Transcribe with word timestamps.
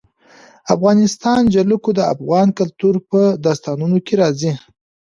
د 0.03 0.03
افغانستان 0.73 1.41
جلکو 1.55 1.89
د 1.97 2.01
افغان 2.13 2.47
کلتور 2.59 2.95
په 3.09 3.21
داستانونو 3.45 3.97
کې 4.05 4.13
راځي. 4.21 4.53